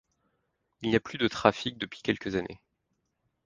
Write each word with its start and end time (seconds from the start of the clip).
Il 0.81 0.89
n' 0.89 0.93
y 0.93 0.95
a 0.95 0.99
plus 0.99 1.19
de 1.19 1.27
trafic 1.27 1.77
depuis 1.77 2.01
quelques 2.01 2.33
années. 2.35 2.59